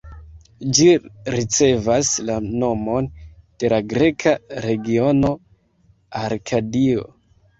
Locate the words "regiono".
4.67-5.31